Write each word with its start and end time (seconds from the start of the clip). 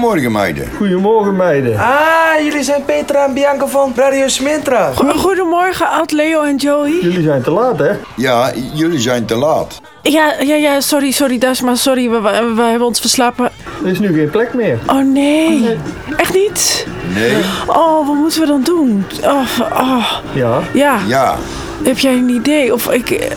Goedemorgen, 0.00 0.32
meiden. 0.32 0.68
Goedemorgen, 0.76 1.36
meiden. 1.36 1.78
Ah, 1.78 2.42
jullie 2.44 2.62
zijn 2.62 2.84
Petra 2.84 3.24
en 3.24 3.34
Bianca 3.34 3.66
van 3.66 3.92
Radio 3.96 4.28
Smintra. 4.28 4.92
Go- 4.94 5.12
Goedemorgen, 5.12 5.88
Ad, 5.88 6.12
Leo 6.12 6.42
en 6.42 6.56
Joey. 6.56 6.98
Jullie 7.02 7.22
zijn 7.22 7.42
te 7.42 7.50
laat, 7.50 7.78
hè? 7.78 7.90
Ja, 8.16 8.52
jullie 8.74 8.98
zijn 8.98 9.24
te 9.24 9.34
laat. 9.36 9.80
Ja, 10.02 10.34
ja, 10.40 10.54
ja, 10.54 10.80
sorry, 10.80 11.10
sorry, 11.10 11.38
Dasma, 11.38 11.74
sorry, 11.74 12.10
we, 12.10 12.20
we, 12.20 12.52
we 12.56 12.62
hebben 12.62 12.86
ons 12.86 13.00
verslapen. 13.00 13.50
Er 13.84 13.90
is 13.90 13.98
nu 13.98 14.12
geen 14.14 14.30
plek 14.30 14.54
meer. 14.54 14.78
Oh 14.86 15.04
nee, 15.04 15.76
echt 16.16 16.34
niet? 16.34 16.86
Nee? 17.14 17.32
Oh, 17.66 18.06
wat 18.06 18.16
moeten 18.16 18.40
we 18.40 18.46
dan 18.46 18.62
doen? 18.62 19.04
Oh, 19.24 19.58
oh. 19.72 20.12
Ja. 20.34 20.60
Ja, 20.72 20.98
Ja. 21.06 21.36
heb 21.84 21.98
jij 21.98 22.12
een 22.12 22.28
idee? 22.28 22.72
Of 22.74 22.90
ik... 22.90 23.10
eh, 23.10 23.30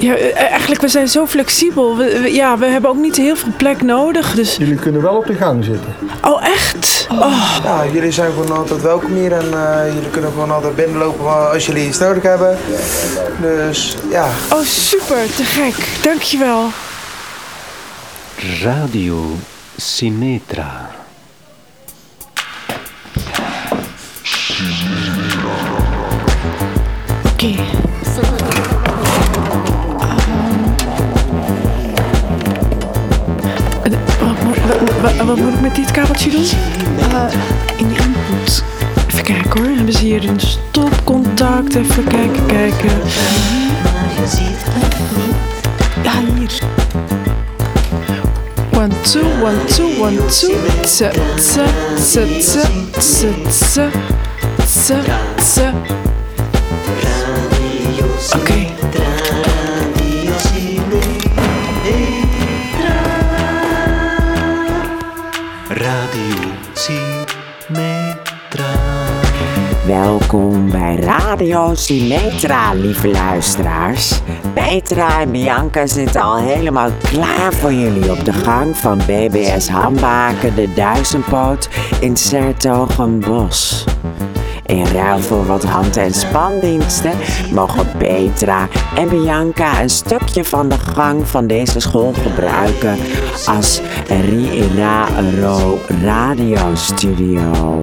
ja, 0.00 0.14
eh, 0.14 0.50
eigenlijk, 0.50 0.80
we 0.80 0.88
zijn 0.88 1.08
zo 1.08 1.26
flexibel. 1.26 1.96
We, 1.96 2.20
we- 2.20 2.34
ja, 2.34 2.58
we 2.58 2.66
hebben 2.66 2.90
ook 2.90 2.96
niet 2.96 3.16
heel 3.16 3.36
veel 3.36 3.52
plek 3.56 3.82
nodig, 3.82 4.34
dus... 4.34 4.56
Jullie 4.56 4.74
kunnen 4.74 5.02
wel 5.02 5.16
op 5.16 5.26
de 5.26 5.34
gang 5.34 5.64
zitten. 5.64 5.94
Oh, 6.24 6.44
echt? 6.46 7.06
Oh, 7.10 7.56
Ja, 7.64 7.84
jullie 7.92 8.10
zijn 8.10 8.32
gewoon 8.32 8.56
altijd 8.56 8.82
welkom 8.82 9.12
hier 9.14 9.32
en 9.32 9.52
eh, 9.52 9.94
jullie 9.94 10.10
kunnen 10.10 10.30
gewoon 10.30 10.50
altijd 10.50 10.76
binnenlopen 10.76 11.50
als 11.52 11.66
jullie 11.66 11.86
iets 11.86 11.98
nodig 11.98 12.22
hebben. 12.22 12.58
Dus 13.40 13.96
ja, 14.10 14.28
oh 14.52 14.60
super, 14.60 15.34
te 15.36 15.44
gek. 15.44 15.74
Dankjewel. 16.02 16.66
Radio 18.62 19.36
Symmetra. 19.76 20.90
Oké. 27.32 27.46
Eh, 27.46 27.89
Wat, 34.80 35.14
moet- 35.24 35.26
wat- 35.26 35.38
ik 35.54 35.60
met 35.60 35.74
dit 35.74 35.90
kabeltje 35.90 36.30
doen? 36.30 36.44
Eh, 36.98 37.32
in 37.76 37.88
de 37.88 37.94
input. 37.94 38.64
Even 39.08 39.22
kijken 39.24 39.60
hoor. 39.60 39.76
Hebben 39.76 39.92
ze 39.94 40.00
hier 40.04 40.28
een 40.28 40.40
stopcontact? 40.40 41.74
Even 41.74 42.04
kijken, 42.04 42.46
kijken. 42.46 42.90
Ja, 46.02 46.12
hier. 46.38 46.62
One, 48.76 49.00
two, 49.00 49.22
one, 49.42 49.64
two, 49.64 50.00
one, 50.00 50.16
two. 50.26 50.54
Tse, 50.82 51.10
tse, 51.36 51.62
tse, 51.96 52.26
tse, 52.38 52.66
tse, 52.98 53.32
tse, 53.48 53.88
tse, 54.66 54.98
tse. 55.36 55.70
Oké. 58.36 58.79
Radio 65.70 66.34
Symmetra. 66.72 68.14
Welkom 69.86 70.70
bij 70.70 70.96
Radio 70.96 71.74
Symmetra, 71.74 72.74
lieve 72.74 73.08
luisteraars. 73.08 74.20
Petra 74.54 75.20
en 75.20 75.30
Bianca 75.30 75.86
zitten 75.86 76.20
al 76.20 76.36
helemaal 76.36 76.90
klaar 77.02 77.52
voor 77.52 77.72
jullie 77.72 78.10
op 78.10 78.24
de 78.24 78.32
gang 78.32 78.76
van 78.76 78.98
BBS 78.98 79.68
Hambaken 79.68 80.54
de 80.54 80.72
Duizendpoot 80.74 81.68
in 82.00 82.16
Sertogenbos. 82.16 83.84
In 84.70 84.86
ruil 84.86 85.18
voor 85.18 85.46
wat 85.46 85.64
hand- 85.64 85.96
en 85.96 86.14
spandiensten 86.14 87.12
mogen 87.52 87.88
Petra 87.98 88.68
en 88.96 89.08
Bianca 89.08 89.82
een 89.82 89.90
stukje 89.90 90.44
van 90.44 90.68
de 90.68 90.78
gang 90.78 91.28
van 91.28 91.46
deze 91.46 91.80
school 91.80 92.12
gebruiken 92.12 92.98
als 93.46 93.80
Ri-Ra-Ro 94.08 95.78
radiostudio. 96.02 97.82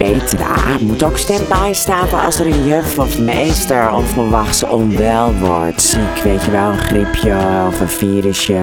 Petra 0.00 0.78
moet 0.80 1.02
ook 1.02 1.18
standby 1.18 1.72
staan 1.72 2.24
als 2.24 2.40
er 2.40 2.46
een 2.46 2.66
juf 2.66 2.98
of 2.98 3.18
meester 3.18 3.92
onverwachts 3.92 4.62
onwel 4.62 5.34
wordt. 5.34 5.82
Ziek, 5.82 6.22
weet 6.22 6.44
je 6.44 6.50
wel, 6.50 6.70
een 6.70 6.78
griepje 6.78 7.36
of 7.66 7.80
een 7.80 7.88
virusje. 7.88 8.54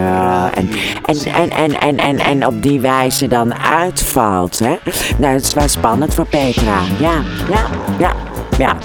En, 0.54 0.70
en, 1.06 1.18
en, 1.34 1.50
en, 1.50 1.80
en, 1.80 1.98
en, 1.98 2.20
en 2.20 2.46
op 2.46 2.62
die 2.62 2.80
wijze 2.80 3.28
dan 3.28 3.56
uitvalt. 3.56 4.60
Hè? 4.60 4.76
Nou, 5.18 5.34
het 5.34 5.44
is 5.44 5.54
wel 5.54 5.68
spannend 5.68 6.14
voor 6.14 6.28
Petra. 6.28 6.80
Ja, 7.00 7.22
ja, 7.50 7.66
ja, 7.98 8.12
ja. 8.58 8.76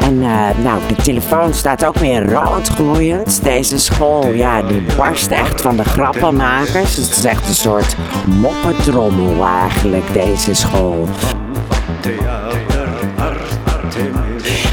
En 0.00 0.22
eh, 0.22 0.64
nou, 0.64 0.80
de 0.88 1.02
telefoon 1.02 1.54
staat 1.54 1.84
ook 1.84 1.98
weer 1.98 2.32
rood 2.32 2.68
gloeiend. 2.68 3.42
Deze 3.42 3.78
school, 3.78 4.32
ja, 4.32 4.62
die 4.62 4.82
barst 4.96 5.30
echt 5.30 5.60
van 5.60 5.76
de 5.76 5.84
grappenmakers. 5.84 6.96
Het 6.96 7.16
is 7.16 7.24
echt 7.24 7.48
een 7.48 7.54
soort 7.54 7.96
moppetrommel 8.26 9.46
eigenlijk, 9.46 10.12
deze 10.12 10.54
school. 10.54 11.08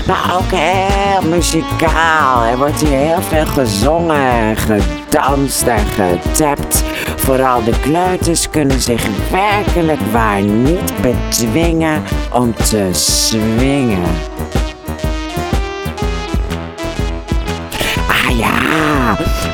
Maar 0.08 0.36
ook 0.36 0.52
heel 0.60 1.30
muzikaal. 1.30 2.44
Er 2.44 2.58
wordt 2.58 2.82
hier 2.82 2.98
heel 2.98 3.22
veel 3.22 3.46
gezongen, 3.46 4.58
gedanst 4.58 5.68
en 5.68 5.86
getapt. 5.86 6.84
Vooral 7.16 7.64
de 7.64 7.80
kleuters 7.82 8.50
kunnen 8.50 8.82
zich 8.82 9.08
werkelijk 9.32 10.02
waar 10.12 10.42
niet 10.42 10.94
bedwingen 11.02 12.04
om 12.32 12.54
te 12.54 12.90
swingen. 12.92 14.35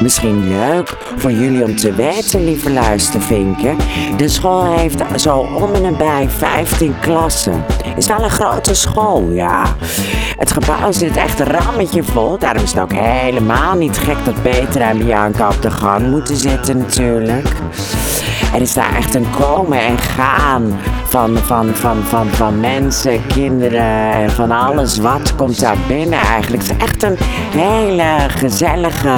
Misschien 0.01 0.47
leuk 0.47 0.97
voor 1.15 1.31
jullie 1.31 1.63
om 1.63 1.75
te 1.75 1.93
weten, 1.93 2.43
lieve 2.43 2.71
luistervinken. 2.71 3.77
De 4.17 4.27
school 4.27 4.77
heeft 4.77 5.03
zo 5.15 5.37
om 5.37 5.73
en 5.73 5.81
nabij 5.81 6.29
15 6.29 6.95
klassen. 7.01 7.65
Is 7.95 8.07
wel 8.07 8.23
een 8.23 8.29
grote 8.29 8.73
school, 8.73 9.29
ja. 9.31 9.75
Het 10.37 10.51
gebouw 10.51 10.91
zit 10.91 11.17
echt 11.17 11.39
een 11.39 11.47
rammetje 11.47 12.03
vol. 12.03 12.37
Daarom 12.37 12.63
is 12.63 12.71
het 12.71 12.81
ook 12.81 12.93
helemaal 12.93 13.75
niet 13.75 13.97
gek 13.97 14.25
dat 14.25 14.41
Peter 14.41 14.81
en 14.81 14.97
Bianca 14.97 15.47
op 15.47 15.61
de 15.61 15.71
gang 15.71 16.07
moeten 16.07 16.35
zitten 16.35 16.77
natuurlijk. 16.77 17.47
Er 18.53 18.61
is 18.61 18.73
daar 18.73 18.95
echt 18.95 19.15
een 19.15 19.29
komen 19.39 19.79
en 19.79 19.97
gaan 19.97 20.79
van, 21.11 21.37
van, 21.37 21.75
van, 21.75 22.03
van, 22.03 22.29
van 22.29 22.59
mensen, 22.59 23.27
kinderen 23.27 24.11
en 24.11 24.31
van 24.31 24.51
alles 24.51 24.97
wat 24.97 25.35
komt 25.35 25.59
daar 25.59 25.77
binnen 25.87 26.19
eigenlijk. 26.19 26.63
Het 26.63 26.71
is 26.71 26.85
echt 26.85 27.03
een 27.03 27.17
hele 27.59 28.29
gezellige... 28.29 29.13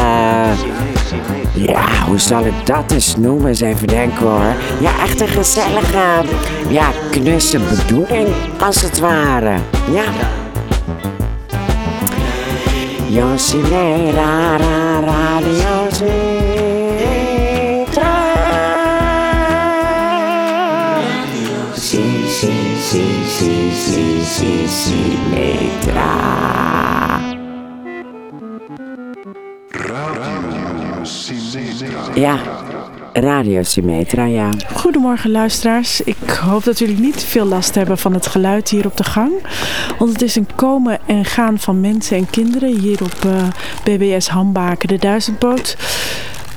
Ja, 1.54 1.86
hoe 2.08 2.20
zal 2.20 2.46
ik 2.46 2.66
dat 2.66 2.92
eens 2.92 3.16
noemen? 3.16 3.48
Eens 3.48 3.62
even 3.62 3.88
denken 3.88 4.26
hoor. 4.28 4.56
Ja, 4.80 4.92
echt 5.04 5.22
een 5.22 5.28
gezellige, 5.28 6.02
ja, 6.70 6.88
knusse 7.12 7.60
bedoeling 7.60 8.28
als 8.62 8.82
het 8.82 9.00
ware. 9.00 9.56
Ja. 9.92 10.04
Josie, 13.08 13.62
ra, 14.16 14.58
ra, 14.58 15.00
radio, 15.00 16.53
metra. 25.30 26.12
Ja, 32.16 32.40
Radio 33.14 33.64
Symmetra, 33.64 34.26
ja. 34.26 34.50
Goedemorgen 34.76 35.32
luisteraars. 35.32 36.02
Ik 36.02 36.30
hoop 36.30 36.64
dat 36.64 36.80
jullie 36.80 37.00
niet 37.00 37.24
veel 37.24 37.46
last 37.46 37.76
hebben 37.76 37.98
van 37.98 38.14
het 38.14 38.28
geluid 38.28 38.70
hier 38.70 38.86
op 38.86 38.98
de 38.98 39.04
gang. 39.04 39.32
Want 39.98 40.12
het 40.12 40.22
is 40.22 40.36
een 40.36 40.48
komen 40.56 41.00
en 41.06 41.26
gaan 41.26 41.60
van 41.60 41.82
mensen 41.82 42.18
en 42.18 42.30
kinderen 42.30 42.80
hier 42.80 43.04
op 43.04 43.26
eh, 43.26 43.48
BBS 43.84 44.28
Hambaken 44.28 44.88
de 44.88 44.98
Duizendpoot. 44.98 45.78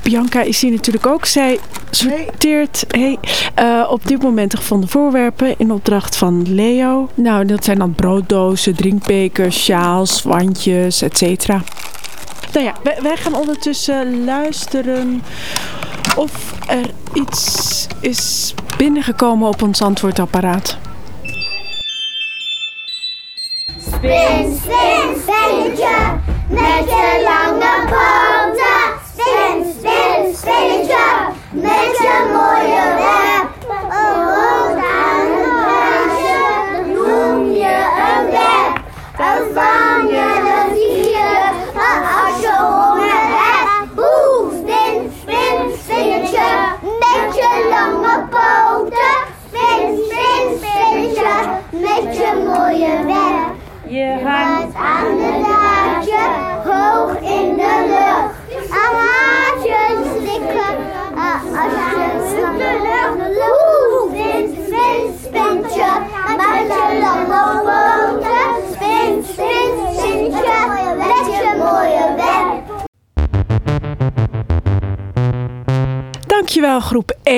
Bianca 0.07 0.41
is 0.41 0.61
hier 0.61 0.71
natuurlijk 0.71 1.07
ook. 1.07 1.25
Zij 1.25 1.59
sorteert 1.89 2.85
hey, 2.87 3.19
eh, 3.55 3.87
op 3.89 4.07
dit 4.07 4.21
moment 4.21 4.51
de 4.51 4.57
gevonden 4.57 4.89
voorwerpen 4.89 5.55
in 5.57 5.71
opdracht 5.71 6.15
van 6.15 6.53
Leo. 6.53 7.09
Nou, 7.13 7.45
dat 7.45 7.63
zijn 7.63 7.77
dan 7.77 7.93
brooddozen, 7.93 8.75
drinkbekers, 8.75 9.63
sjaals, 9.63 10.23
wandjes, 10.23 11.01
etc. 11.01 11.47
Nou 11.47 12.65
ja, 12.65 12.73
wij, 12.83 12.97
wij 13.01 13.17
gaan 13.17 13.35
ondertussen 13.35 14.23
luisteren 14.23 15.23
of 16.15 16.53
er 16.67 16.89
iets 17.13 17.87
is 17.99 18.53
binnengekomen 18.77 19.47
op 19.47 19.61
ons 19.61 19.81
antwoordapparaat. 19.81 20.77
Spin, 23.79 24.59
spin, 24.61 25.21
spinnetje, 25.21 25.95
met 26.49 26.85
je 26.85 27.21
lange 27.23 27.85
poten. 27.85 29.05
Spin, 29.17 30.33
spin, 30.35 30.87
spinnetje, 31.51 33.26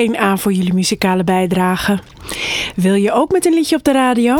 1A 0.08 0.40
voor 0.40 0.52
jullie 0.52 0.74
muzikale 0.74 1.24
bijdrage. 1.24 1.98
Wil 2.76 2.94
je 2.94 3.12
ook 3.12 3.32
met 3.32 3.46
een 3.46 3.54
liedje 3.54 3.76
op 3.76 3.84
de 3.84 3.92
radio? 3.92 4.36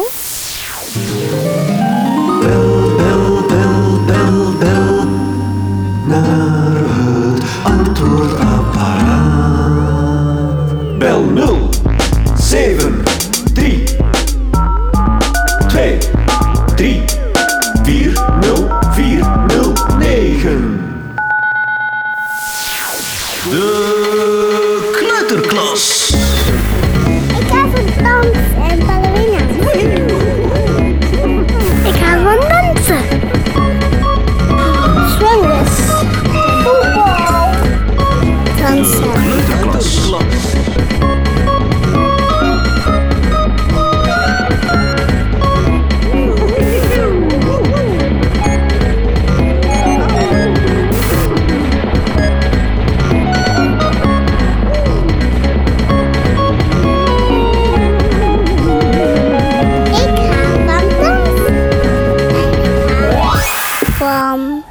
Van 64.11 64.65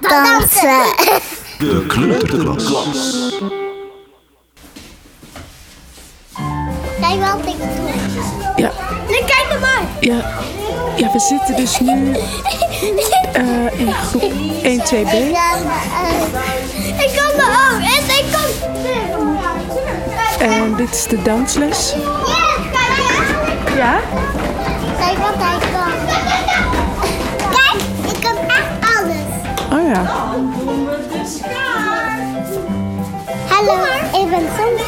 dansen. 0.00 0.82
De 1.58 1.84
kleuterklas. 1.88 3.32
Kijk 7.00 7.20
wat 7.20 7.46
ik 7.46 7.58
doe. 7.58 7.90
Ja, 8.56 8.70
Nee, 9.08 9.24
kijk 9.24 9.46
naar 9.50 9.60
mij. 9.60 9.82
ja, 10.00 10.16
ja 10.96 11.12
we 11.12 11.18
zitten 11.18 11.56
dus 11.56 11.80
nu 11.80 12.16
eh, 13.32 13.80
in 13.80 13.92
groep 13.92 14.32
1, 14.62 14.80
2B. 14.80 14.94
Ik 14.94 15.32
kan, 15.32 15.62
eh, 16.02 17.04
ik 17.04 17.10
kan 17.16 17.36
me 17.36 17.44
ook. 17.70 17.80
En 17.80 18.04
ik 18.16 18.24
kan... 18.32 18.50
En 20.48 20.74
dit 20.76 20.90
is 20.94 21.04
de 21.06 21.22
dansles. 21.22 21.94
Ja? 23.76 24.00
Kijk 24.98 25.18
wat 25.18 25.34
hij 25.38 25.51
ja. 29.92 30.04
Hallo, 33.48 33.76
ik 34.22 34.30
ben 34.30 34.48
Soms. 34.56 34.80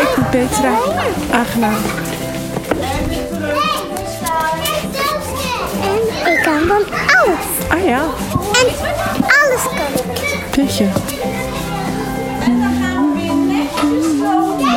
Ik 0.00 0.14
ben 0.16 0.28
Petra. 0.30 0.74
Aangenaam. 1.32 1.74
En 5.82 6.32
ik 6.32 6.42
kan 6.42 6.60
van 6.68 6.84
alles. 7.16 7.46
Ah 7.68 7.84
ja, 7.84 8.02
En 8.52 8.68
alles 9.40 9.62
kan 9.62 10.12
ik. 10.12 10.54
weet 10.56 10.76
je. 10.76 10.88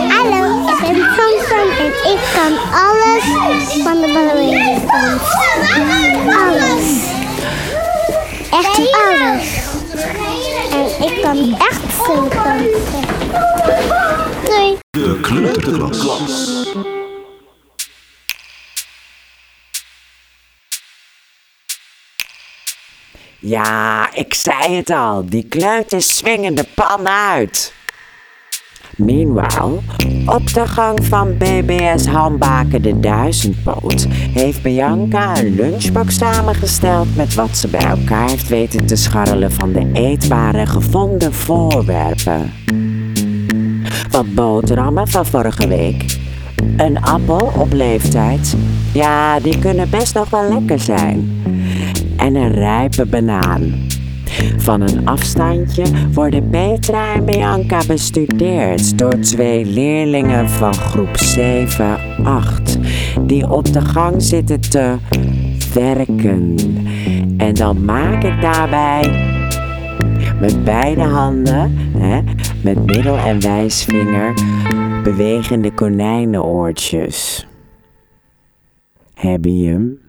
Hallo, 0.10 0.69
ik 0.69 0.80
ben 0.81 0.95
Samson 1.16 1.69
en 1.80 2.12
ik 2.12 2.19
kan 2.33 2.54
alles 2.71 3.24
van 3.83 4.01
de 4.01 4.12
ballerina. 4.13 4.80
Alles. 6.48 7.07
Echt 8.51 8.77
alles. 8.77 9.59
Ik 11.00 11.22
kan 11.22 11.56
echt 11.57 11.94
zo 12.06 12.28
dansen. 12.30 13.01
Doei. 14.46 14.78
De 14.92 15.19
kleuterklas. 15.22 16.68
Ja, 23.40 24.13
ik 24.13 24.34
zei 24.34 24.75
het 24.75 24.90
al. 24.90 25.25
Die 25.25 25.48
kleuters 25.48 26.18
swingen 26.18 26.56
de 26.56 26.66
pan 26.75 27.07
uit. 27.07 27.74
Meanwhile, 29.00 29.80
op 30.25 30.54
de 30.54 30.68
gang 30.68 31.06
van 31.06 31.38
BBS 31.38 32.06
Hambaken 32.06 32.81
de 32.81 33.00
Duizendpoot 33.00 34.07
heeft 34.10 34.62
Bianca 34.62 35.38
een 35.38 35.56
lunchbox 35.56 36.18
samengesteld 36.18 37.16
met 37.16 37.34
wat 37.34 37.57
ze 37.57 37.68
bij 37.68 37.86
elkaar 37.86 38.30
heeft 38.30 38.48
weten 38.48 38.86
te 38.86 38.96
scharrelen 38.96 39.51
van 39.51 39.72
de 39.72 39.90
eetbare 39.94 40.66
gevonden 40.66 41.34
voorwerpen. 41.34 42.51
Wat 44.10 44.34
boterhammen 44.34 45.07
van 45.07 45.25
vorige 45.25 45.68
week. 45.68 46.18
Een 46.78 47.02
appel 47.02 47.52
op 47.57 47.74
leeftijd. 47.74 48.56
Ja, 48.94 49.40
die 49.40 49.59
kunnen 49.59 49.90
best 49.90 50.14
nog 50.14 50.30
wel 50.30 50.54
lekker 50.54 50.80
zijn. 50.80 51.42
En 52.18 52.35
een 52.35 52.52
rijpe 52.52 53.06
banaan. 53.06 53.89
Van 54.57 54.81
een 54.81 55.07
afstandje 55.07 55.86
worden 56.14 56.50
Petra 56.50 57.14
en 57.14 57.26
Bianca 57.26 57.81
bestudeerd 57.88 58.98
door 58.98 59.19
twee 59.19 59.66
leerlingen 59.66 60.50
van 60.50 60.74
groep 60.74 61.18
7-8 61.18 62.80
die 63.21 63.50
op 63.50 63.74
de 63.74 63.81
gang 63.81 64.21
zitten 64.21 64.62
te 64.62 64.95
werken. 65.74 66.56
En 67.38 67.54
dan 67.54 67.86
maak 67.86 68.24
ik 68.24 68.42
daarbij 68.42 69.38
met 70.40 70.64
beide 70.64 71.04
handen, 71.04 71.78
hè, 71.98 72.21
met 72.64 72.86
middel- 72.86 73.18
en 73.18 73.42
wijsvinger, 73.42 74.33
bewegende 75.04 75.74
konijnenoortjes. 75.74 77.48
Heb 79.14 79.45
je 79.45 79.66
hem? 79.66 80.00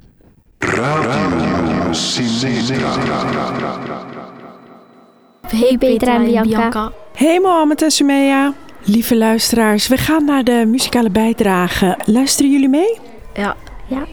Hey 5.50 5.78
Petra 5.78 6.14
en 6.14 6.42
Bianca. 6.42 6.92
Hey 7.14 7.40
Mohammed 7.40 7.82
en 7.82 7.90
Sumea. 7.90 8.52
Lieve 8.84 9.16
luisteraars, 9.16 9.88
we 9.88 9.96
gaan 9.96 10.24
naar 10.24 10.44
de 10.44 10.64
muzikale 10.66 11.10
bijdrage. 11.10 11.98
Luisteren 12.04 12.50
jullie 12.50 12.68
mee? 12.68 12.98
Ja. 13.34 13.56
Ja. 13.86 14.06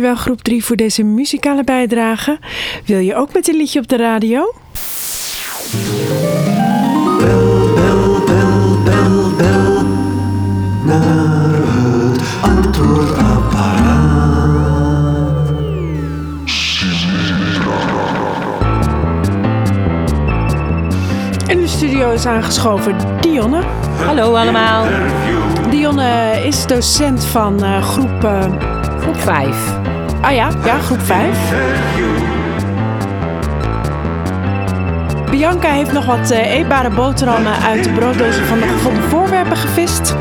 dankjewel 0.00 0.24
groep 0.24 0.42
3 0.42 0.64
voor 0.64 0.76
deze 0.76 1.02
muzikale 1.02 1.64
bijdrage. 1.64 2.38
Wil 2.84 2.98
je 2.98 3.14
ook 3.14 3.32
met 3.32 3.48
een 3.48 3.56
liedje 3.56 3.80
op 3.80 3.88
de 3.88 3.96
radio? 3.96 4.54
Bel, 7.18 7.74
bel, 7.74 8.24
bel, 8.24 9.34
bel 9.36 9.82
naar 10.84 11.00
het. 11.66 12.20
In 21.48 21.60
de 21.60 21.68
studio 21.68 22.10
is 22.10 22.26
aangeschoven 22.26 22.96
Dionne. 23.20 23.62
Hallo 24.06 24.34
allemaal. 24.34 24.86
Dionne 25.70 26.40
is 26.44 26.66
docent 26.66 27.24
van 27.24 27.64
eh, 27.64 27.82
groep 27.82 28.24
eh, 28.24 28.87
Groep 29.08 29.20
5. 29.20 29.78
ah 30.20 30.34
ja, 30.34 30.50
ja, 30.64 30.78
groep 30.78 31.00
5. 31.00 31.52
Bianca 35.30 35.68
heeft 35.68 35.92
nog 35.92 36.06
wat 36.06 36.30
eh, 36.30 36.54
eetbare 36.54 36.90
boterhammen 36.90 37.52
uit 37.52 37.84
de 37.84 37.90
brooddozen 37.90 38.44
van 38.44 38.58
de 38.58 38.66
gevonden 38.66 39.02
voorwerpen 39.02 39.56
gevist. 39.56 40.14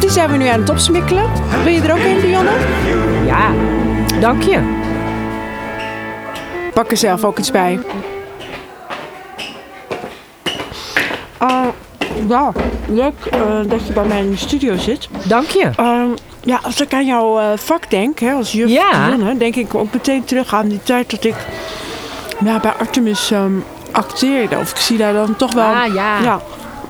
Die 0.00 0.10
zijn 0.10 0.30
we 0.30 0.36
nu 0.36 0.46
aan 0.46 0.60
het 0.60 0.70
opsmikkelen. 0.70 1.24
Wil 1.64 1.72
je 1.72 1.80
er 1.80 1.92
ook 1.92 2.04
een, 2.04 2.20
Dionne? 2.20 2.50
Ja, 3.26 3.52
dank 4.20 4.42
je. 4.42 4.58
Pak 6.74 6.90
er 6.90 6.96
zelf 6.96 7.24
ook 7.24 7.38
iets 7.38 7.50
bij. 7.50 7.80
Ah, 11.36 11.66
ja, 12.28 12.52
leuk 12.88 13.26
eh, 13.30 13.40
dat 13.68 13.86
je 13.86 13.92
bij 13.92 14.04
mij 14.04 14.20
in 14.20 14.30
de 14.30 14.36
studio 14.36 14.76
zit. 14.76 15.08
Dank 15.28 15.46
je. 15.46 15.70
Ehm, 15.76 16.08
ja, 16.40 16.60
als 16.62 16.80
ik 16.80 16.94
aan 16.94 17.06
jouw 17.06 17.38
eh, 17.38 17.46
vak 17.56 17.90
denk, 17.90 18.18
hè, 18.18 18.32
als 18.32 18.52
juf 18.52 18.70
Ja. 18.70 19.16
Denk 19.38 19.56
ik 19.56 19.74
ook 19.74 19.92
meteen 19.92 20.24
terug 20.24 20.54
aan 20.54 20.68
die 20.68 20.82
tijd 20.82 21.10
dat 21.10 21.24
ik 21.24 21.34
ja, 22.44 22.58
bij 22.60 22.72
Artemis 22.72 23.30
ehm, 23.30 23.52
acteerde. 23.92 24.56
Of 24.58 24.70
ik 24.70 24.76
zie 24.76 24.96
daar 24.98 25.12
dan 25.12 25.36
toch 25.36 25.52
wel... 25.52 25.64
Ah, 25.74 25.94
ja. 25.94 26.18
ja 26.22 26.40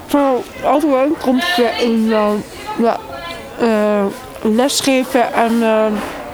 voor 0.06 0.42
overeenkomsten 0.64 1.78
in 1.80 2.08
ja, 2.78 2.96
eh, 3.60 4.04
lesgeven 4.42 5.32
en 5.32 5.52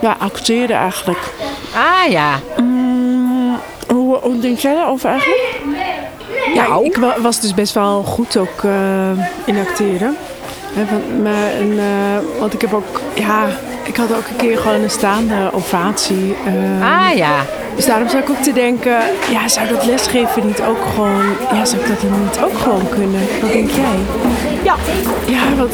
ja, 0.00 0.16
acteren 0.18 0.76
eigenlijk. 0.76 1.32
Ah 1.74 2.10
ja. 2.10 2.30
Mm, 2.56 3.56
hoe, 3.88 4.16
hoe 4.18 4.38
denk 4.40 4.58
jij 4.58 4.74
daarover 4.74 5.10
eigenlijk? 5.10 5.60
Ja, 6.54 6.68
Nou. 6.68 6.84
ik 6.84 6.96
wa- 6.96 7.20
was 7.20 7.40
dus 7.40 7.54
best 7.54 7.74
wel 7.74 8.02
goed 8.02 8.36
ook 8.36 8.62
in 9.44 9.58
acteren. 9.68 10.16
Maar, 11.22 11.50
en, 11.60 11.78
eh, 11.78 12.38
want 12.40 12.54
ik 12.54 12.60
heb 12.60 12.74
ook, 12.74 13.00
ja, 13.14 13.46
ik 13.82 13.96
had 13.96 14.10
ook 14.12 14.28
een 14.30 14.36
keer 14.36 14.58
gewoon 14.58 14.82
een 14.82 14.90
staande 14.90 15.50
ovatie. 15.52 16.34
eh, 16.46 16.98
Ah 17.08 17.16
ja. 17.16 17.34
Dus 17.76 17.86
daarom 17.86 18.08
zou 18.08 18.22
ik 18.22 18.30
ook 18.30 18.42
te 18.42 18.52
denken, 18.52 18.96
ja, 19.30 19.48
zou 19.48 19.68
dat 19.68 19.84
lesgeven 19.86 20.46
niet 20.46 20.60
ook 20.68 20.78
gewoon, 20.94 21.22
ja, 21.52 21.64
zou 21.64 21.82
ik 21.82 21.88
dat 21.88 22.00
dan 22.00 22.22
niet 22.22 22.38
ook 22.44 22.58
gewoon 22.58 22.88
kunnen? 22.88 23.20
Wat 23.40 23.52
denk 23.52 23.70
jij? 23.70 23.98
Ja. 24.62 24.74
Ja, 25.26 25.54
want 25.56 25.72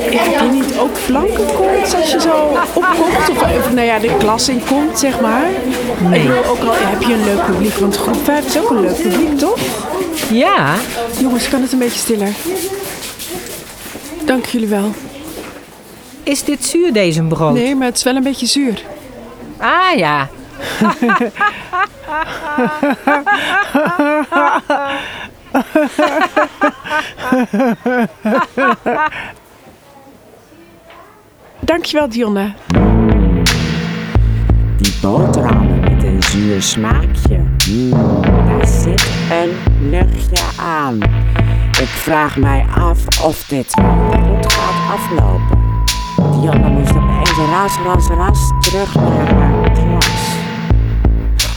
heb 0.00 0.40
je 0.40 0.48
niet 0.52 0.78
ook 0.78 0.96
flankenkoorts 0.96 1.94
als 1.94 2.10
je 2.12 2.20
zo 2.20 2.34
opkomt? 2.74 3.30
Of, 3.30 3.42
of 3.42 3.72
nou 3.72 3.86
ja, 3.86 3.98
de 3.98 4.10
klas 4.18 4.48
in 4.48 4.62
komt, 4.68 4.98
zeg 4.98 5.20
maar? 5.20 5.44
Ik 6.12 6.22
bedoel, 6.22 6.44
ook 6.46 6.58
al 6.64 6.72
heb 6.74 7.02
je 7.02 7.12
een 7.14 7.24
leuk 7.24 7.44
publiek, 7.46 7.74
want 7.74 7.96
groep 7.96 8.24
5 8.24 8.46
is 8.46 8.58
ook 8.58 8.70
een 8.70 8.80
leuk 8.80 9.02
publiek, 9.02 9.38
toch? 9.38 9.58
Ja. 10.30 10.74
Jongens, 11.18 11.48
kan 11.48 11.62
het 11.62 11.72
een 11.72 11.78
beetje 11.78 11.98
stiller? 11.98 12.32
Dank 14.26 14.46
jullie 14.46 14.68
wel. 14.68 14.90
Is 16.22 16.44
dit 16.44 16.64
zuur 16.64 16.92
deze 16.92 17.22
brood? 17.22 17.54
Nee, 17.54 17.74
maar 17.74 17.86
het 17.86 17.96
is 17.96 18.02
wel 18.02 18.16
een 18.16 18.22
beetje 18.22 18.46
zuur. 18.46 18.82
Ah 19.58 19.96
ja. 19.96 20.28
Dankjewel, 31.60 32.08
Dionne. 32.08 32.52
Die 34.76 34.92
boterhammen 35.02 35.80
met 35.80 36.02
een 36.02 36.22
zuur 36.22 36.62
smaakje. 36.62 37.40
Mm, 37.70 37.90
daar 38.46 38.66
zit 38.66 39.06
een 39.30 39.50
luchtje 39.90 40.44
aan. 40.56 40.98
Ik 41.80 41.88
vraag 41.88 42.36
mij 42.36 42.64
af 42.78 43.22
of 43.22 43.44
dit 43.48 43.72
goed 43.72 44.52
gaat 44.52 44.94
aflopen. 44.94 45.58
Dionne 46.16 46.68
moest 46.68 46.90
opeens 46.96 47.30
ras, 47.50 47.78
ras, 47.84 48.06
ras 48.08 48.52
terug 48.60 48.94
naar 48.94 49.34
haar 49.34 49.70
klas. 49.70 50.36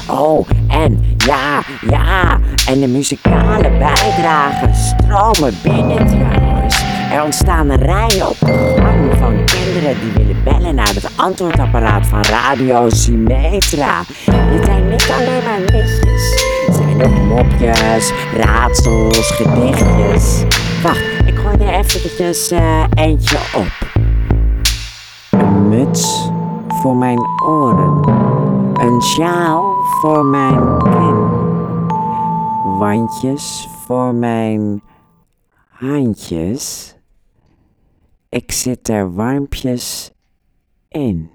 Oh, 0.09 0.47
en 0.67 1.15
ja, 1.17 1.61
ja, 1.89 2.39
en 2.67 2.79
de 2.79 2.87
muzikale 2.87 3.69
bijdragen 3.69 4.75
stromen 4.75 5.53
binnen 5.63 6.07
trouwens. 6.07 6.83
Er 7.11 7.23
ontstaan 7.23 7.71
rijen 7.71 8.27
op 8.27 8.37
de 8.39 8.73
gang 8.75 9.17
van 9.17 9.45
kinderen 9.45 9.99
die 9.99 10.11
willen 10.11 10.43
bellen 10.43 10.75
naar 10.75 10.93
het 10.93 11.09
antwoordapparaat 11.15 12.07
van 12.07 12.21
Radio 12.21 12.89
Symmetra. 12.89 14.03
Dit 14.25 14.65
zijn 14.65 14.89
niet 14.89 15.09
alleen 15.17 15.43
maar 15.43 15.59
liedjes. 15.59 16.56
Ook 17.03 17.19
mopjes, 17.27 18.11
raadsels, 18.33 19.31
gedichtjes. 19.31 20.43
Wacht, 20.83 21.03
ik 21.25 21.35
gooi 21.35 21.57
er 21.57 21.73
eventjes 21.73 22.51
eh, 22.51 22.83
eentje 22.95 23.37
op. 23.55 23.87
Een 25.31 25.69
muts 25.69 26.29
voor 26.67 26.95
mijn 26.95 27.19
oren. 27.43 28.07
Een 28.73 29.01
sjaal 29.01 29.75
voor 30.01 30.25
mijn 30.25 30.77
kin. 30.77 31.27
Wandjes 32.77 33.67
voor 33.85 34.13
mijn 34.13 34.81
handjes. 35.69 36.95
Ik 38.29 38.51
zit 38.51 38.89
er 38.89 39.13
warmpjes 39.13 40.11
in. 40.89 41.29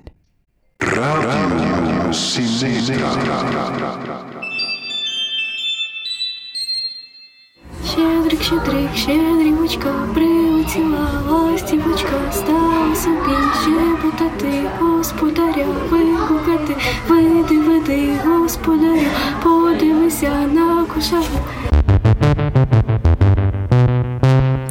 Щедрик, 7.91 8.41
щедрик, 8.41 8.95
щедрівочка, 8.95 9.93
прилетіла 10.13 11.07
ластівочка, 11.29 12.31
стала 12.31 12.95
собі 12.95 13.37
щебетати, 13.61 14.69
господаря 14.79 15.65
викликати, 15.89 16.75
веди, 17.07 17.59
веди, 17.59 18.09
господаря, 18.25 19.11
подивися 19.43 20.31
на 20.53 20.85
кошару. 20.93 21.23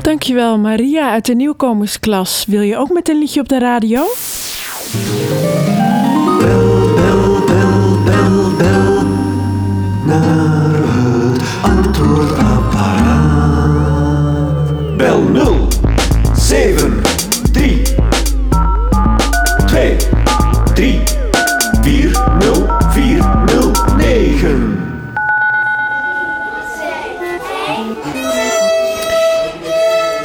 Dankjewel, 0.07 0.59
Maria 0.59 1.11
uit 1.11 1.27
de 1.27 1.35
nieuwkomersklas. 1.35 2.45
Wil 2.45 2.63
je 2.63 2.77
ook 2.77 2.91
met 2.91 3.09
een 3.09 3.19
liedje 3.19 3.41
op 3.41 3.49
de 3.49 3.59
radio? 3.59 4.03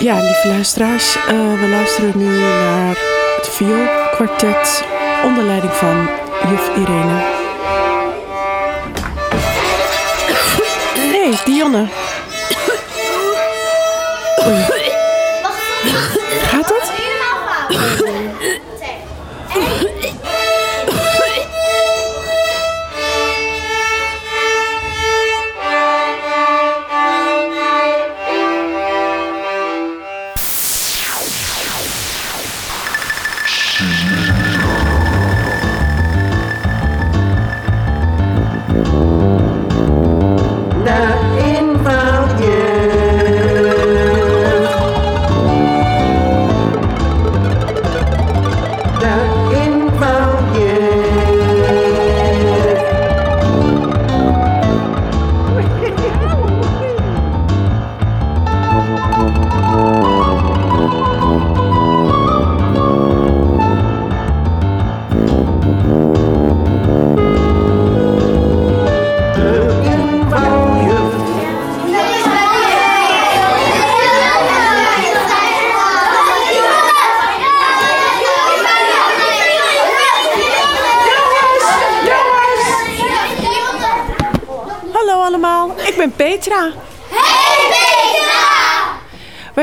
Ja, 0.07 0.15
lieve 0.15 0.49
luisteraars, 0.49 1.17
eh, 1.17 1.61
we 1.61 1.69
luisteren 1.71 2.19
nu 2.19 2.39
naar 2.39 2.97
het 3.37 3.49
vioolkwartet 3.49 4.85
onder 5.25 5.45
leiding 5.45 5.73
van 5.73 6.09
juf 6.49 6.71
Irene. 6.77 7.23
Nee, 11.13 11.39
Dionne. 11.45 11.87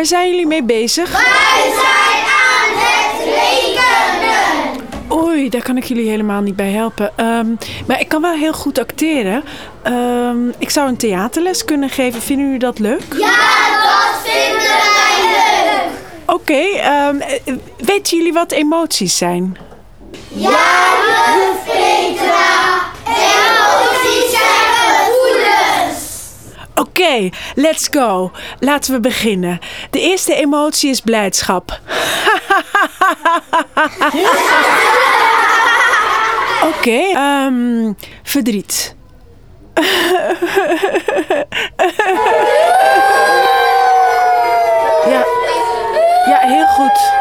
Waar 0.03 0.11
zijn 0.11 0.29
jullie 0.29 0.47
mee 0.47 0.63
bezig? 0.63 1.11
Wij 1.11 1.71
zijn 1.71 2.23
aan 2.25 2.71
het 2.75 3.23
rekenen! 3.23 4.81
Oei, 5.11 5.49
daar 5.49 5.61
kan 5.61 5.77
ik 5.77 5.83
jullie 5.83 6.09
helemaal 6.09 6.41
niet 6.41 6.55
bij 6.55 6.71
helpen. 6.71 7.17
Ehm, 7.17 7.47
maar 7.87 7.99
ik 7.99 8.07
kan 8.07 8.21
wel 8.21 8.33
heel 8.33 8.53
goed 8.53 8.79
acteren. 8.79 9.43
Ehm, 9.83 10.47
ik 10.57 10.69
zou 10.69 10.87
een 10.87 10.97
theaterles 10.97 11.65
kunnen 11.65 11.89
geven. 11.89 12.21
Vinden 12.21 12.45
jullie 12.45 12.59
dat 12.59 12.79
leuk? 12.79 13.13
Ja, 13.17 13.35
dat 13.83 14.21
vinden 14.23 14.67
wij 14.67 15.31
leuk! 15.31 15.91
Oké, 16.25 16.77
ehm, 16.79 17.19
eh, 17.19 17.53
weten 17.77 18.17
jullie 18.17 18.33
wat 18.33 18.51
emoties 18.51 19.17
zijn? 19.17 19.57
Ja, 20.27 20.49
juf 21.35 21.63
Petra! 21.65 22.81
Emoties 23.05 24.31
zijn 24.31 24.73
gevoelens! 24.75 26.11
Oké, 26.93 27.29
let's 27.55 27.87
go. 27.91 28.31
Laten 28.59 28.93
we 28.93 28.99
beginnen. 28.99 29.59
De 29.89 29.99
eerste 29.99 30.35
emotie 30.35 30.89
is 30.89 30.99
blijdschap. 31.01 31.71
Oké, 36.77 36.99
ehm, 37.13 37.93
verdriet. 38.23 38.95
ja. 45.13 45.23
ja, 46.25 46.39
heel 46.39 46.65
goed. 46.65 47.11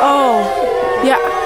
Oh, 0.00 0.46
ja. 1.02 1.18
Ja. 1.18 1.43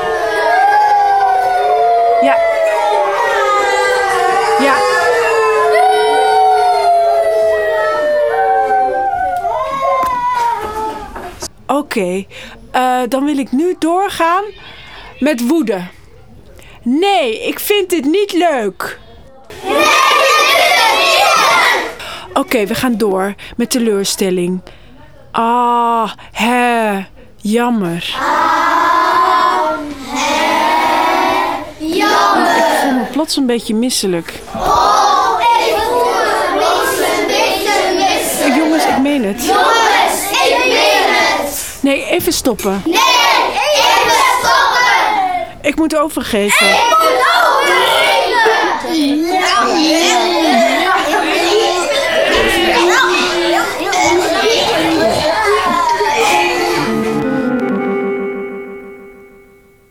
Oké, 11.68 12.24
eh, 12.70 13.00
dan 13.09 13.24
wil 13.24 13.38
ik 13.38 13.52
nu 13.52 13.76
doorgaan 13.78 14.44
met 15.18 15.46
woede. 15.46 15.81
Nee, 16.83 17.46
ik 17.46 17.59
vind 17.59 17.90
dit 17.90 18.04
niet 18.04 18.33
leuk. 18.33 18.98
Oké, 22.33 22.66
we 22.66 22.74
gaan 22.74 22.96
door 22.96 23.35
met 23.57 23.70
teleurstelling. 23.70 24.61
Ah, 25.31 26.12
hè, 26.33 26.98
jammer. 27.37 28.16
Jammer! 31.78 32.57
Ik 32.57 32.78
voel 32.83 32.92
me 32.92 33.04
plots 33.12 33.37
een 33.37 33.46
beetje 33.46 33.74
misselijk. 33.74 34.40
Oh, 34.54 35.40
ik 35.40 35.76
voel 35.76 36.04
me! 36.54 36.68
Jongens, 36.68 36.98
ik 37.09 37.28
meen 37.28 38.02
het. 38.04 38.57
Jongens, 38.57 38.85
ik 38.85 38.98
meen 38.98 39.24
het! 39.24 39.88
Nee, 41.81 42.05
even 42.05 42.33
stoppen. 42.33 42.83
Nee, 42.85 42.95
even 42.95 44.11
stoppen! 44.38 45.69
Ik 45.69 45.77
moet 45.77 45.97
overgeven. 45.97 46.67
Ik 46.67 46.97
moet 46.99 47.19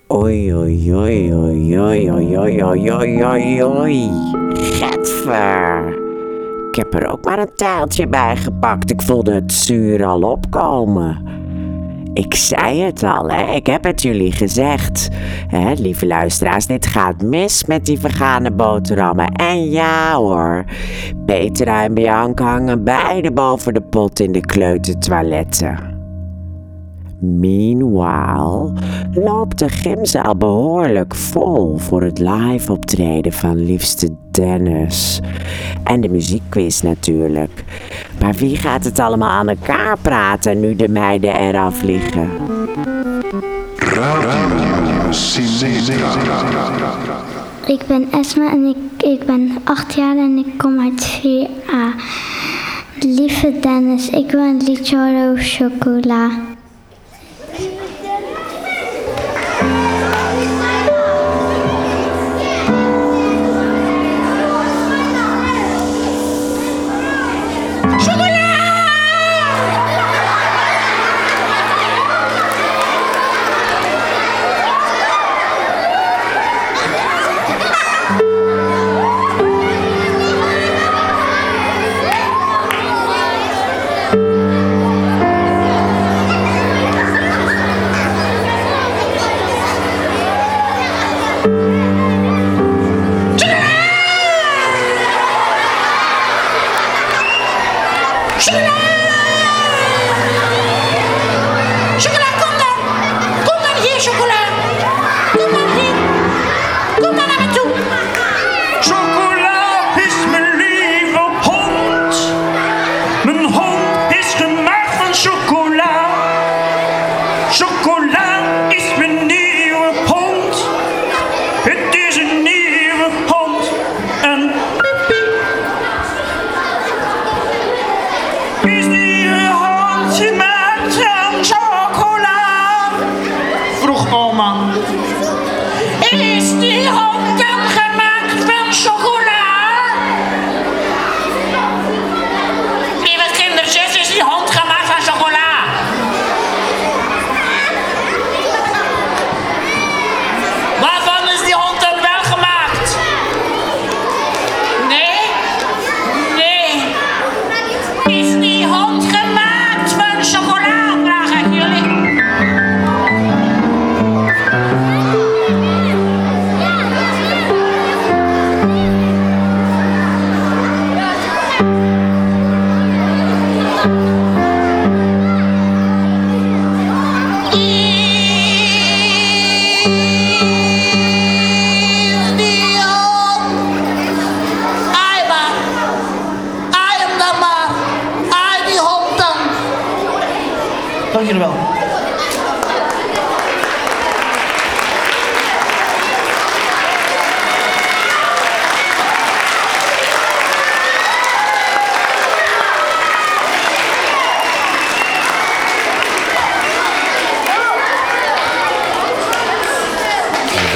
Oei, 0.10 0.54
oei, 0.56 0.94
oei, 0.94 1.34
oei, 1.34 1.80
oei, 1.80 2.12
oei, 2.12 2.38
oei, 2.38 2.64
oei, 2.64 2.92
oei, 2.92 3.26
oei, 3.26 3.64
oei. 3.64 4.10
Getver. 4.54 5.88
Ik 6.70 6.76
heb 6.76 6.94
er 6.94 7.08
ook 7.08 7.26
maar 7.26 7.40
een 7.40 7.56
taaltje 7.56 8.08
bij 8.08 8.36
gepakt. 8.36 8.92
Ik 8.92 9.02
voelde 9.02 9.34
het 9.34 9.54
zuur 9.54 10.06
al 10.06 10.22
opkomen. 10.22 11.37
Ik 12.18 12.36
zei 12.36 12.82
het 12.82 13.04
al, 13.04 13.30
hè? 13.30 13.52
ik 13.54 13.68
heb 13.68 13.84
het 13.84 14.02
jullie 14.02 14.32
gezegd. 14.32 15.10
Hè, 15.48 15.74
lieve 15.74 16.08
luisteraars, 16.08 16.66
dit 16.66 16.86
gaat 16.86 17.22
mis 17.22 17.66
met 17.66 17.86
die 17.86 18.00
vergane 18.00 18.52
boterhammen. 18.52 19.32
En 19.32 19.70
ja 19.70 20.16
hoor, 20.16 20.66
Petra 21.26 21.84
en 21.84 21.94
Bianca 21.94 22.44
hangen 22.44 22.84
beide 22.84 23.32
boven 23.32 23.74
de 23.74 23.82
pot 23.82 24.20
in 24.20 24.32
de 24.32 24.40
kleutertoiletten. 24.40 25.96
Meanwhile 27.20 28.74
loopt 29.12 29.60
de 29.60 29.70
gymzaal 29.70 30.36
behoorlijk 30.36 31.16
vol 31.16 31.78
voor 31.78 32.02
het 32.02 32.20
live 32.20 32.72
optreden 32.72 33.34
van 33.34 33.56
liefste 33.66 34.10
Dennis. 34.38 35.20
En 35.84 36.02
de 36.02 36.10
muziekquiz 36.10 36.82
natuurlijk. 36.82 37.64
Maar 38.20 38.34
wie 38.34 38.58
gaat 38.58 38.84
het 38.84 39.00
allemaal 39.00 39.30
aan 39.30 39.50
elkaar 39.50 39.98
praten 40.02 40.60
nu 40.60 40.76
de 40.76 40.90
meiden 40.90 41.36
eraf 41.36 41.82
liggen? 41.82 42.30
Ik 47.66 47.82
ben 47.88 48.08
Esma 48.12 48.52
en 48.52 48.66
ik, 48.66 49.04
ik 49.12 49.26
ben 49.26 49.52
acht 49.64 49.94
jaar 49.94 50.18
en 50.18 50.38
ik 50.38 50.58
kom 50.58 50.80
uit 50.80 51.22
4A. 51.22 52.02
Lieve 53.00 53.60
Dennis, 53.62 54.10
ik 54.10 54.32
wil 54.32 54.42
een 54.42 54.62
liedje 54.66 54.98
horen 54.98 55.30
over 55.30 55.44
chocola. 55.44 56.30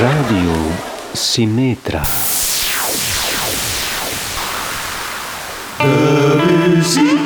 Radio 0.01 0.51
Simetra. 1.13 2.01
De 5.77 6.67
muziek 6.75 7.19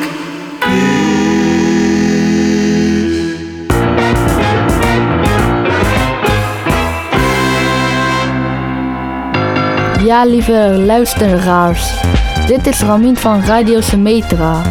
Ja, 10.06 10.26
lieve 10.26 10.82
luisteraars. 10.86 11.94
Dit 12.48 12.68
is 12.68 12.82
Ramin 12.82 13.18
van 13.18 13.44
Radio 13.44 13.82
Semetra. 13.82 14.62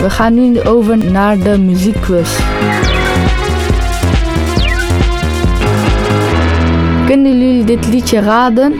We 0.00 0.10
gaan 0.10 0.34
nu 0.34 0.62
over 0.62 0.96
naar 0.96 1.38
de 1.38 1.58
muziekquiz. 1.58 2.38
Kunnen 7.06 7.38
jullie 7.38 7.64
dit 7.64 7.88
liedje 7.88 8.20
raden? 8.20 8.72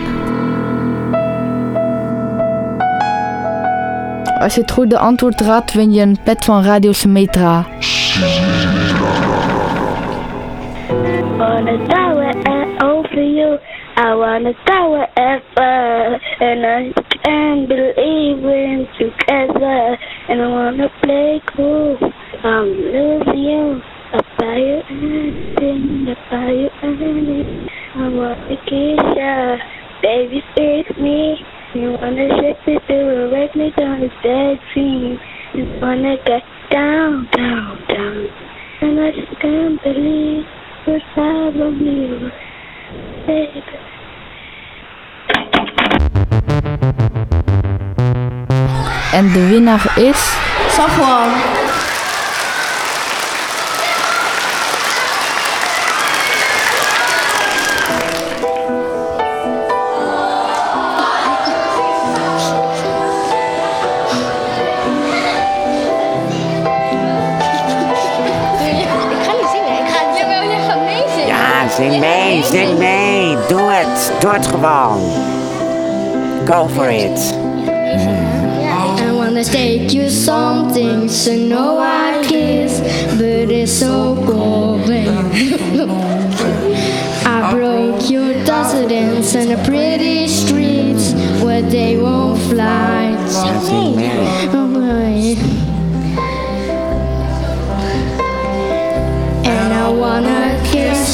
Als 4.41 4.55
je 4.55 4.61
het 4.61 4.71
goede 4.71 4.99
antwoord 4.99 5.41
raadt, 5.41 5.73
win 5.73 5.93
je 5.93 6.03
een 6.03 6.17
pet 6.25 6.45
van 6.45 6.63
Radio 6.63 6.93
Semetra. 6.93 7.65
wanna 11.39 11.77
tower 11.89 12.33
over 12.85 13.23
you. 13.23 13.59
I 13.97 14.15
wanna 14.15 14.53
tower 14.65 15.07
ever, 15.17 16.21
and 16.41 16.67
I 16.67 16.93
can't 17.25 17.69
believe 17.69 18.43
we're 18.43 18.87
together. 18.99 19.99
And 20.29 20.41
I 20.41 20.49
wanna 20.49 20.89
play 21.03 21.41
cool. 21.55 21.99
I'm 22.45 22.69
losing 22.95 23.45
you. 23.51 23.83
Buy 24.39 24.57
you 24.57 24.83
anything, 24.91 26.15
buy 26.31 26.51
you 26.51 26.71
anything. 26.83 27.56
Wanna 28.17 28.57
kiss 28.65 28.97
ya, 29.15 29.59
baby, 30.01 30.41
fix 30.55 30.89
me. 30.97 31.37
You 31.75 31.99
wanna 32.01 32.27
shake 32.41 32.67
me 32.67 32.79
to 32.89 33.29
wake 33.31 33.55
me 33.55 33.71
down 33.77 34.01
the 34.01 34.09
dead 34.23 34.59
scene. 34.73 35.21
You 35.53 35.65
wanna 35.83 36.17
get 36.25 36.43
down, 36.71 37.29
down, 37.37 37.77
down. 37.89 38.27
And 38.81 39.01
I 39.01 39.11
just 39.13 39.39
can't 39.43 39.83
believe 39.83 40.47
we're 40.87 41.01
sad 41.15 41.61
of 41.61 41.75
you, 41.77 42.31
baby. 43.27 43.63
En 49.13 49.33
de 49.33 49.49
winnaar 49.51 49.99
is... 49.99 50.39
Safwan. 50.69 51.56
Mee, 72.53 72.67
zing 72.67 72.79
mee. 72.79 73.37
Doe 73.49 73.71
het. 73.71 74.13
Doe 74.21 74.31
het 74.33 74.47
gewoon. 74.47 74.99
Go 76.45 76.69
for 76.69 76.89
it. 76.89 77.35
I 78.99 79.13
wanna 79.13 79.45
take 79.45 79.93
you 79.93 80.09
something, 80.11 81.11
so 81.11 81.33
no 81.33 81.79
I 81.79 82.21
kiss, 82.23 82.81
but 83.19 83.51
it's 83.51 83.79
so 83.79 84.17
cold. 84.27 84.91
I 87.27 87.51
broke 87.53 88.11
your 88.11 88.37
residence 88.45 89.35
and 89.35 89.51
the 89.51 89.57
pretty 89.65 90.29
streets 90.29 91.15
where 91.43 91.63
they 91.63 91.97
won't 91.97 92.39
fly. 92.39 93.15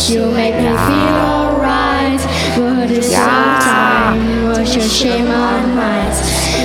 Kiss 0.03 0.15
you, 0.15 0.31
make 0.31 0.55
me 0.55 0.63
feel 0.63 1.17
alright. 1.33 2.21
But 2.57 2.91
it's 2.91 3.09
so 3.09 3.15
time, 3.15 4.45
wash 4.49 4.75
your 4.75 4.89
shame 4.89 5.27
on 5.27 5.77
mine. 5.77 6.13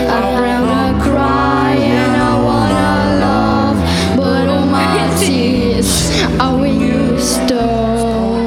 I 0.10 0.20
wanna 0.34 1.04
cry 1.04 1.76
and 1.76 2.22
I 2.22 2.44
wanna 2.44 3.20
love, 3.26 4.18
but 4.18 4.48
all 4.48 4.66
my 4.66 5.16
tears 5.20 6.10
are 6.40 6.58
when 6.60 6.80
you 6.80 7.20
stole. 7.20 8.38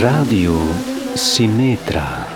Radio 0.00 0.54
Simetra. 1.14 2.31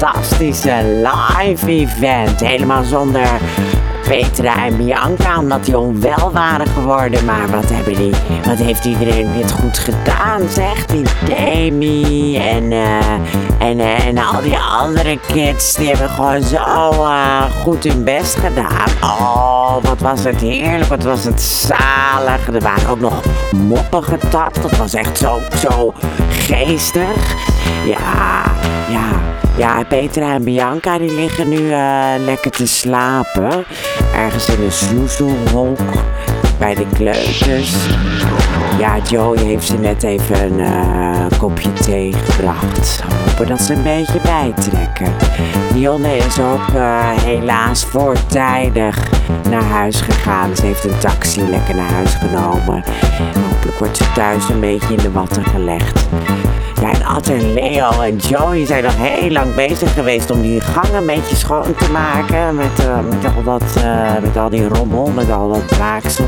Fantastische 0.00 1.02
live 1.02 1.66
event. 1.66 2.40
Helemaal 2.40 2.84
zonder 2.84 3.28
Petra 4.08 4.64
en 4.66 4.76
Bianca, 4.76 5.38
omdat 5.38 5.64
die 5.64 5.78
onwel 5.78 6.32
waren 6.32 6.66
geworden. 6.66 7.24
Maar 7.24 7.50
wat, 7.50 7.70
hebben 7.70 7.94
die, 7.94 8.12
wat 8.44 8.58
heeft 8.58 8.84
iedereen 8.84 9.32
dit 9.36 9.52
goed 9.52 9.78
gedaan, 9.78 10.48
zeg. 10.48 10.86
Die 10.86 11.04
Demi 11.24 12.36
en, 12.36 12.72
eh, 12.72 13.12
en, 13.58 13.80
eh, 13.80 14.06
en 14.06 14.18
al 14.18 14.42
die 14.42 14.58
andere 14.58 15.18
kids, 15.26 15.74
die 15.74 15.88
hebben 15.88 16.08
gewoon 16.08 16.42
zo 16.42 16.56
eh, 17.04 17.42
goed 17.62 17.84
hun 17.84 18.04
best 18.04 18.34
gedaan. 18.34 18.88
Oh, 19.00 19.76
wat 19.82 20.00
was 20.00 20.24
het 20.24 20.40
heerlijk, 20.40 20.88
wat 20.88 21.02
was 21.02 21.24
het 21.24 21.42
zalig. 21.42 22.46
Er 22.46 22.60
waren 22.60 22.88
ook 22.88 23.00
nog 23.00 23.22
moppen 23.50 24.04
getapt, 24.04 24.62
dat 24.62 24.76
was 24.76 24.94
echt 24.94 25.18
zo, 25.18 25.38
zo 25.56 25.92
geestig. 26.28 27.36
Ja, 27.84 28.42
ja, 28.90 29.20
ja, 29.56 29.84
Petra 29.88 30.34
en 30.34 30.44
Bianca 30.44 30.98
die 30.98 31.14
liggen 31.14 31.48
nu 31.48 31.70
eh, 31.70 32.12
lekker 32.24 32.50
te 32.50 32.66
slapen. 32.66 33.64
Ergens 34.14 34.48
in 34.48 34.64
een 34.64 34.72
snoezelhok 34.72 35.78
bij 36.58 36.74
de 36.74 36.86
kleuters. 36.94 37.74
Ja, 38.78 38.98
Joey 39.10 39.38
heeft 39.38 39.66
ze 39.66 39.78
net 39.78 40.02
even 40.02 40.42
een 40.42 40.60
eh, 40.60 41.38
kopje 41.38 41.72
thee 41.72 42.12
gebracht. 42.12 43.02
Hopen 43.02 43.46
dat 43.46 43.60
ze 43.60 43.72
een 43.72 43.82
beetje 43.82 44.20
bijtrekken. 44.22 45.12
Dionne 45.72 46.16
is 46.16 46.38
ook 46.38 46.74
eh, 46.74 47.08
helaas 47.08 47.84
voortijdig 47.84 49.08
naar 49.50 49.62
huis 49.62 50.00
gegaan. 50.00 50.56
Ze 50.56 50.66
heeft 50.66 50.84
een 50.84 50.98
taxi 50.98 51.42
lekker 51.42 51.74
naar 51.74 51.92
huis 51.92 52.14
genomen. 52.14 52.84
Hopelijk 53.50 53.78
wordt 53.78 53.96
ze 53.96 54.12
thuis 54.12 54.48
een 54.48 54.60
beetje 54.60 54.94
in 54.94 55.02
de 55.02 55.12
watten 55.12 55.44
gelegd. 55.44 56.08
Ja, 56.80 56.92
en 56.92 57.04
Ad 57.04 57.28
en 57.28 57.52
Leo 57.52 58.00
en 58.00 58.16
Joey 58.16 58.66
zijn 58.66 58.82
nog 58.82 58.96
heel 58.96 59.30
lang 59.30 59.54
bezig 59.54 59.94
geweest 59.94 60.30
om 60.30 60.42
die 60.42 60.60
gang 60.60 60.92
een 60.92 61.06
beetje 61.06 61.36
schoon 61.36 61.74
te 61.74 61.90
maken. 61.90 62.54
Met, 62.54 62.78
eh, 62.78 62.98
met, 63.00 63.34
al, 63.36 63.42
dat, 63.42 63.76
eh, 63.76 64.18
met 64.22 64.36
al 64.36 64.48
die 64.48 64.68
rommel, 64.68 65.06
met 65.06 65.30
al 65.30 65.48
dat 65.52 65.66
braaksel. 65.66 66.26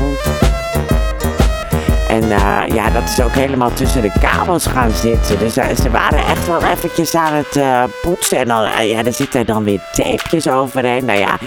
En 2.09 2.23
eh, 2.23 2.75
ja, 2.75 2.89
dat 2.89 3.03
is 3.03 3.21
ook 3.21 3.31
helemaal 3.31 3.73
tussen 3.73 4.01
de 4.01 4.11
kabels 4.19 4.65
gaan 4.65 4.91
zitten. 4.91 5.39
Dus 5.39 5.53
ze 5.53 5.89
waren 5.91 6.25
echt 6.25 6.47
wel 6.47 6.63
eventjes 6.63 7.15
aan 7.15 7.33
het 7.33 7.59
poetsen. 8.01 8.37
En 8.37 8.47
dan, 8.47 8.87
ja, 8.87 9.03
er 9.03 9.13
zitten 9.13 9.45
dan 9.45 9.63
weer 9.63 9.81
tapejes 9.91 10.47
overheen. 10.47 11.05
Nou 11.05 11.19
ja, 11.19 11.37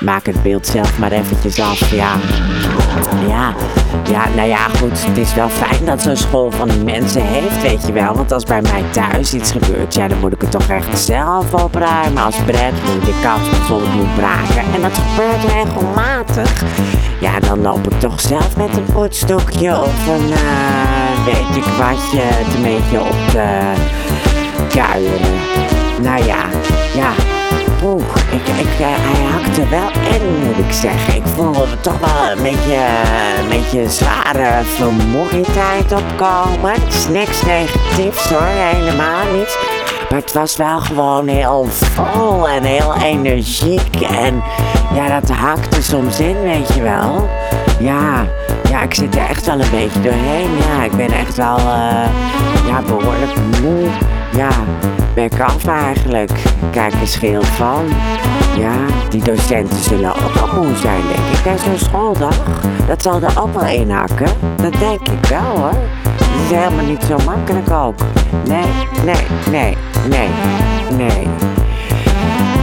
maak 0.00 0.26
het 0.26 0.42
beeld 0.42 0.66
zelf 0.66 0.98
maar 0.98 1.12
eventjes 1.12 1.60
af. 1.60 1.90
Ja, 1.90 2.16
ja, 3.28 3.54
ja, 4.10 4.28
nou 4.34 4.48
ja, 4.48 4.68
goed. 4.68 5.06
Het 5.06 5.18
is 5.18 5.34
wel 5.34 5.48
fijn 5.48 5.84
dat 5.84 6.02
zo'n 6.02 6.16
school 6.16 6.50
van 6.50 6.68
die 6.68 6.84
mensen 6.84 7.22
heeft, 7.22 7.62
weet 7.62 7.86
je 7.86 7.92
wel. 7.92 8.14
Want 8.14 8.32
als 8.32 8.44
bij 8.44 8.62
mij 8.62 8.84
thuis 8.90 9.34
iets 9.34 9.50
gebeurt, 9.50 9.94
ja, 9.94 10.08
dan 10.08 10.18
moet 10.18 10.32
ik 10.32 10.40
het 10.40 10.50
toch 10.50 10.68
echt 10.68 10.98
zelf 10.98 11.54
opruimen. 11.54 12.22
Als 12.22 12.36
Bradley 12.36 13.00
de 13.04 13.20
kat 13.22 13.50
bijvoorbeeld 13.50 13.94
moet 13.94 14.14
braken. 14.14 14.74
En 14.74 14.80
dat 14.82 14.98
gebeurt 14.98 15.52
regelmatig. 15.52 16.62
Ja, 17.20 17.40
dan 17.40 17.62
loop 17.62 17.92
ik 17.92 18.00
toch 18.00 18.20
zelf 18.20 18.56
met 18.56 18.76
een 18.76 18.92
poetstokje 18.92 19.80
of 19.80 20.06
een, 20.06 20.32
eh, 20.32 21.24
weet 21.24 21.56
ik 21.56 21.64
wat, 21.64 22.10
je 22.12 22.20
het 22.20 22.54
een 22.54 22.62
beetje 22.62 23.00
op 23.00 23.28
te 23.30 23.72
kuieren. 24.68 25.34
Nou 26.02 26.24
ja, 26.24 26.44
ja. 26.94 27.35
Poeh, 27.80 28.02
ik, 28.30 28.48
ik, 28.48 28.80
eh, 28.80 28.86
hij 28.88 29.30
hakte 29.32 29.68
wel 29.68 29.90
in, 30.14 30.46
moet 30.46 30.58
ik 30.58 30.72
zeggen. 30.72 31.14
Ik 31.14 31.26
voelde 31.34 31.62
er 31.62 31.80
toch 31.80 31.98
wel 31.98 32.30
een 32.36 32.42
beetje, 32.42 32.76
een 33.40 33.48
beetje 33.48 33.90
zware 33.90 34.64
vermoeidheid 34.64 35.92
opkomen. 35.92 36.72
Het 36.72 36.94
is 36.94 37.08
niks 37.08 37.42
negatiefs 37.42 38.30
hoor, 38.30 38.48
helemaal 38.48 39.32
niet. 39.36 39.58
Maar 40.10 40.20
het 40.20 40.32
was 40.32 40.56
wel 40.56 40.80
gewoon 40.80 41.28
heel 41.28 41.64
vol 41.64 42.48
en 42.48 42.62
heel 42.62 42.94
energiek. 42.94 44.00
En 44.00 44.42
ja, 44.94 45.20
dat 45.20 45.30
hakte 45.30 45.82
soms 45.82 46.20
in, 46.20 46.42
weet 46.42 46.74
je 46.74 46.82
wel. 46.82 47.28
Ja, 47.78 48.26
ja, 48.68 48.82
ik 48.82 48.94
zit 48.94 49.16
er 49.16 49.28
echt 49.28 49.46
wel 49.46 49.60
een 49.60 49.70
beetje 49.70 50.00
doorheen. 50.00 50.50
Ja, 50.56 50.84
ik 50.84 50.96
ben 50.96 51.10
echt 51.12 51.36
wel 51.36 51.58
eh, 51.58 52.08
ja, 52.66 52.82
behoorlijk 52.86 53.32
moe. 53.62 53.88
Ja, 54.36 54.50
ben 55.14 55.24
ik 55.24 55.40
af 55.40 55.66
eigenlijk. 55.66 56.30
Kijk 56.70 56.94
eens 56.94 57.12
scheel 57.12 57.42
van. 57.42 57.84
Ja, 58.58 58.76
die 59.08 59.22
docenten 59.22 59.78
zullen 59.78 60.10
ook 60.10 60.34
wel 60.34 60.62
moe 60.62 60.76
zijn, 60.76 61.00
denk 61.00 61.36
ik. 61.38 61.42
Bij 61.44 61.58
zo'n 61.58 61.78
schooldag. 61.78 62.38
Dat 62.86 63.02
zal 63.02 63.22
er 63.22 63.40
ook 63.40 63.54
wel 63.54 63.68
in 63.68 63.90
hakken. 63.90 64.28
Dat 64.56 64.72
denk 64.72 65.08
ik 65.08 65.26
wel 65.28 65.56
hoor. 65.56 65.74
Het 66.08 66.50
is 66.50 66.58
helemaal 66.58 66.84
niet 66.84 67.02
zo 67.02 67.16
makkelijk 67.24 67.70
ook. 67.70 67.98
Nee, 68.48 68.66
nee, 69.04 69.26
nee, 69.50 69.76
nee, 70.08 70.28
nee. 70.96 71.28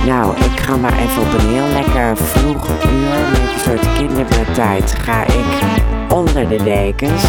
Nou, 0.05 0.35
ik 0.37 0.59
ga 0.59 0.75
maar 0.75 0.93
even 0.93 1.21
op 1.21 1.33
een 1.33 1.53
heel 1.53 1.81
lekker 1.81 2.17
vroeg 2.17 2.67
uur, 2.67 3.29
met 3.31 3.39
een 3.39 3.59
soort 3.59 3.93
kinderbedtijd, 3.93 4.95
ga 5.01 5.23
ik 5.23 5.73
onder 6.09 6.49
de 6.49 6.63
dekens 6.63 7.23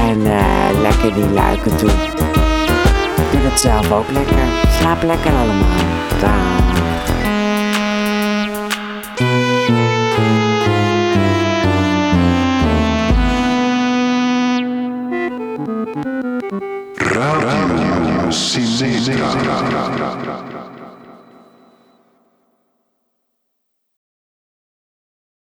en 0.00 0.26
eh, 0.26 0.80
lekker 0.80 1.14
die 1.14 1.30
luiken 1.30 1.76
toe. 1.76 1.90
Doe 3.34 3.42
dat 3.42 3.60
zelf 3.60 3.92
ook 3.92 4.10
lekker. 4.10 4.46
Slaap 4.80 5.02
lekker 5.02 5.32
allemaal. 5.32 5.78
Dag. 6.20 6.63